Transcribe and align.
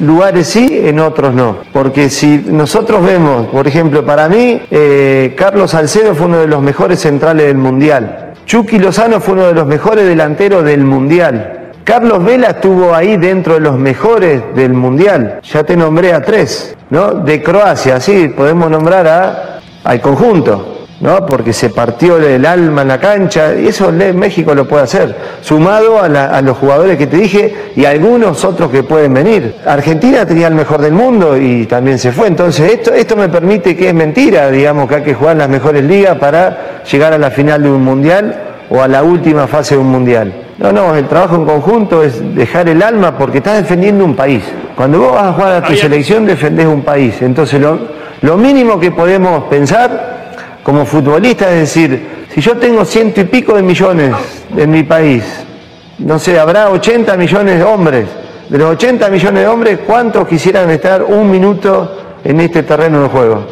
lugares 0.00 0.48
sí, 0.48 0.68
en 0.84 0.98
otros 1.00 1.34
no. 1.34 1.58
Porque 1.72 2.10
si 2.10 2.44
nosotros 2.46 3.04
vemos, 3.04 3.46
por 3.48 3.66
ejemplo, 3.66 4.04
para 4.04 4.28
mí, 4.28 4.60
eh, 4.70 5.34
Carlos 5.36 5.70
Salcedo 5.70 6.14
fue 6.14 6.26
uno 6.26 6.38
de 6.38 6.46
los 6.46 6.62
mejores 6.62 7.00
centrales 7.00 7.46
del 7.46 7.58
Mundial. 7.58 8.34
Chucky 8.46 8.78
Lozano 8.78 9.20
fue 9.20 9.34
uno 9.34 9.46
de 9.46 9.54
los 9.54 9.66
mejores 9.66 10.06
delanteros 10.06 10.64
del 10.64 10.84
Mundial. 10.84 11.72
Carlos 11.84 12.24
Vela 12.24 12.50
estuvo 12.50 12.94
ahí 12.94 13.16
dentro 13.16 13.54
de 13.54 13.60
los 13.60 13.78
mejores 13.78 14.42
del 14.54 14.74
Mundial. 14.74 15.40
Ya 15.42 15.64
te 15.64 15.76
nombré 15.76 16.12
a 16.12 16.22
tres, 16.22 16.76
¿no? 16.90 17.14
De 17.14 17.42
Croacia, 17.42 18.00
sí, 18.00 18.28
podemos 18.36 18.70
nombrar 18.70 19.06
a, 19.06 19.60
al 19.84 20.00
conjunto. 20.00 20.69
¿No? 21.00 21.26
porque 21.26 21.52
se 21.52 21.70
partió 21.70 22.18
el 22.18 22.44
alma 22.44 22.82
en 22.82 22.88
la 22.88 23.00
cancha, 23.00 23.54
y 23.54 23.68
eso 23.68 23.90
México 23.90 24.54
lo 24.54 24.68
puede 24.68 24.84
hacer, 24.84 25.14
sumado 25.40 25.98
a, 26.00 26.40
los 26.42 26.56
jugadores 26.56 26.96
que 26.96 27.06
te 27.06 27.16
dije 27.16 27.54
y 27.74 27.84
algunos 27.84 28.44
otros 28.44 28.70
que 28.70 28.82
pueden 28.82 29.14
venir. 29.14 29.56
Argentina 29.66 30.26
tenía 30.26 30.48
el 30.48 30.54
mejor 30.54 30.80
del 30.80 30.92
mundo 30.92 31.36
y 31.36 31.66
también 31.66 31.98
se 31.98 32.12
fue, 32.12 32.28
entonces 32.28 32.72
esto, 32.72 32.92
esto 32.92 33.16
me 33.16 33.28
permite 33.28 33.76
que 33.76 33.88
es 33.88 33.94
mentira, 33.94 34.50
digamos, 34.50 34.88
que 34.88 34.96
hay 34.96 35.02
que 35.02 35.14
jugar 35.14 35.36
las 35.36 35.48
mejores 35.48 35.84
ligas 35.84 36.18
para 36.18 36.82
llegar 36.90 37.12
a 37.12 37.18
la 37.18 37.30
final 37.30 37.62
de 37.62 37.70
un 37.70 37.82
mundial 37.82 38.34
o 38.68 38.80
a 38.80 38.88
la 38.88 39.02
última 39.02 39.46
fase 39.46 39.74
de 39.74 39.80
un 39.80 39.90
mundial. 39.90 40.32
No, 40.58 40.72
no, 40.72 40.94
el 40.94 41.08
trabajo 41.08 41.36
en 41.36 41.46
conjunto 41.46 42.02
es 42.02 42.34
dejar 42.34 42.68
el 42.68 42.82
alma 42.82 43.16
porque 43.16 43.38
estás 43.38 43.56
defendiendo 43.56 44.04
un 44.04 44.14
país. 44.14 44.44
Cuando 44.76 44.98
vos 44.98 45.12
vas 45.14 45.24
a 45.24 45.32
jugar 45.32 45.52
a 45.54 45.62
tu 45.62 45.74
selección 45.74 46.26
defendés 46.26 46.66
un 46.66 46.82
país, 46.82 47.22
entonces 47.22 47.58
lo, 47.58 47.78
lo 48.20 48.36
mínimo 48.36 48.78
que 48.78 48.90
podemos 48.90 49.44
pensar 49.44 50.09
como 50.62 50.84
futbolista, 50.84 51.50
es 51.50 51.60
decir, 51.60 52.26
si 52.32 52.40
yo 52.40 52.56
tengo 52.56 52.84
ciento 52.84 53.20
y 53.20 53.24
pico 53.24 53.54
de 53.54 53.62
millones 53.62 54.14
en 54.56 54.70
mi 54.70 54.82
país, 54.82 55.24
no 55.98 56.18
sé, 56.18 56.38
habrá 56.38 56.70
80 56.70 57.16
millones 57.16 57.58
de 57.58 57.64
hombres. 57.64 58.06
De 58.48 58.58
los 58.58 58.70
80 58.72 59.08
millones 59.10 59.42
de 59.42 59.48
hombres, 59.48 59.78
¿cuántos 59.86 60.26
quisieran 60.26 60.70
estar 60.70 61.02
un 61.04 61.30
minuto 61.30 62.18
en 62.24 62.40
este 62.40 62.62
terreno 62.62 63.02
de 63.02 63.08
juego? 63.08 63.46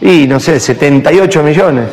Y 0.00 0.26
no 0.26 0.40
sé, 0.40 0.58
78 0.58 1.42
millones. 1.42 1.84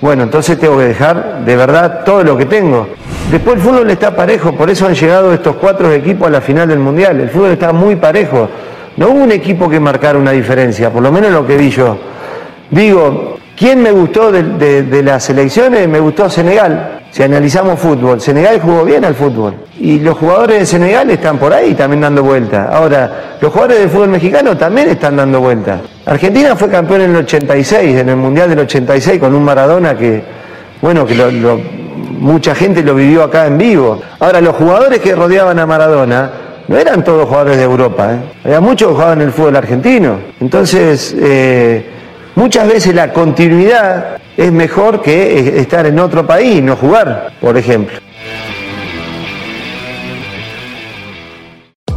Bueno, 0.00 0.22
entonces 0.22 0.58
tengo 0.58 0.78
que 0.78 0.84
dejar 0.84 1.44
de 1.44 1.56
verdad 1.56 2.04
todo 2.04 2.22
lo 2.22 2.36
que 2.36 2.44
tengo. 2.44 2.86
Después 3.32 3.56
el 3.56 3.62
fútbol 3.62 3.90
está 3.90 4.14
parejo, 4.14 4.52
por 4.52 4.70
eso 4.70 4.86
han 4.86 4.94
llegado 4.94 5.32
estos 5.32 5.56
cuatro 5.56 5.92
equipos 5.92 6.28
a 6.28 6.30
la 6.30 6.40
final 6.40 6.68
del 6.68 6.78
Mundial. 6.78 7.20
El 7.20 7.30
fútbol 7.30 7.50
está 7.50 7.72
muy 7.72 7.96
parejo. 7.96 8.48
No 8.96 9.08
hubo 9.08 9.24
un 9.24 9.32
equipo 9.32 9.68
que 9.68 9.80
marcara 9.80 10.18
una 10.18 10.30
diferencia, 10.32 10.90
por 10.90 11.02
lo 11.02 11.10
menos 11.10 11.32
lo 11.32 11.46
que 11.46 11.56
vi 11.56 11.70
yo. 11.70 11.98
Digo, 12.70 13.38
¿Quién 13.58 13.82
me 13.82 13.90
gustó 13.90 14.30
de, 14.30 15.02
las 15.02 15.24
selecciones? 15.24 15.88
Me 15.88 15.98
gustó 15.98 16.30
Senegal. 16.30 17.00
Si 17.10 17.24
analizamos 17.24 17.80
fútbol, 17.80 18.20
Senegal 18.20 18.60
jugó 18.60 18.84
bien 18.84 19.04
al 19.04 19.16
fútbol. 19.16 19.54
Y 19.80 19.98
los 19.98 20.16
jugadores 20.16 20.60
de 20.60 20.66
Senegal 20.66 21.10
están 21.10 21.38
por 21.38 21.52
ahí 21.52 21.74
también 21.74 22.02
dando 22.02 22.22
vuelta. 22.22 22.68
Ahora, 22.72 23.36
los 23.40 23.50
jugadores 23.50 23.80
de 23.80 23.88
fútbol 23.88 24.10
mexicano 24.10 24.56
también 24.56 24.90
están 24.90 25.16
dando 25.16 25.40
vuelta. 25.40 25.80
Argentina 26.06 26.54
fue 26.54 26.68
campeón 26.68 27.00
en 27.00 27.10
el 27.10 27.16
86, 27.16 27.98
en 27.98 28.08
el 28.10 28.16
Mundial 28.16 28.48
del 28.50 28.60
86, 28.60 29.18
con 29.18 29.34
un 29.34 29.42
Maradona 29.42 29.96
que, 29.96 30.22
bueno, 30.80 31.04
que 31.04 31.16
mucha 32.20 32.54
gente 32.54 32.84
lo 32.84 32.94
vivió 32.94 33.24
acá 33.24 33.46
en 33.46 33.58
vivo. 33.58 34.00
Ahora, 34.20 34.40
los 34.40 34.54
jugadores 34.54 35.00
que 35.00 35.16
rodeaban 35.16 35.58
a 35.58 35.66
Maradona 35.66 36.30
no 36.68 36.76
eran 36.76 37.02
todos 37.02 37.26
jugadores 37.26 37.56
de 37.56 37.64
Europa. 37.64 38.12
¿eh? 38.12 38.18
Había 38.44 38.60
muchos 38.60 38.88
que 38.88 38.94
jugaban 38.94 39.20
en 39.20 39.28
el 39.28 39.32
fútbol 39.32 39.56
argentino. 39.56 40.18
Entonces, 40.38 41.16
eh, 41.18 41.97
Muchas 42.38 42.68
veces 42.68 42.94
la 42.94 43.12
continuidad 43.12 44.18
es 44.36 44.52
mejor 44.52 45.02
que 45.02 45.58
estar 45.58 45.84
en 45.86 45.98
otro 45.98 46.24
país 46.24 46.58
y 46.58 46.62
no 46.62 46.76
jugar, 46.76 47.32
por 47.40 47.56
ejemplo. 47.58 47.98